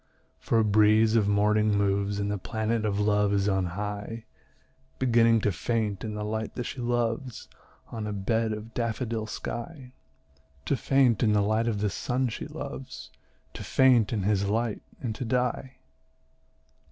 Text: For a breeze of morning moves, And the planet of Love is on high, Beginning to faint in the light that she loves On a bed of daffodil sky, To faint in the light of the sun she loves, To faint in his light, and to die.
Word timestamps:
For 0.39 0.57
a 0.57 0.63
breeze 0.65 1.15
of 1.15 1.27
morning 1.27 1.77
moves, 1.77 2.17
And 2.17 2.31
the 2.31 2.39
planet 2.39 2.85
of 2.85 2.99
Love 2.99 3.31
is 3.31 3.47
on 3.47 3.67
high, 3.77 4.25
Beginning 4.97 5.39
to 5.41 5.51
faint 5.51 6.03
in 6.03 6.15
the 6.15 6.23
light 6.25 6.55
that 6.55 6.63
she 6.63 6.81
loves 6.81 7.47
On 7.91 8.07
a 8.07 8.11
bed 8.11 8.51
of 8.51 8.73
daffodil 8.73 9.27
sky, 9.27 9.91
To 10.65 10.75
faint 10.75 11.21
in 11.21 11.33
the 11.33 11.41
light 11.43 11.67
of 11.67 11.81
the 11.81 11.89
sun 11.91 12.29
she 12.29 12.47
loves, 12.47 13.11
To 13.53 13.63
faint 13.63 14.11
in 14.11 14.23
his 14.23 14.45
light, 14.47 14.81
and 15.01 15.13
to 15.13 15.23
die. 15.23 15.77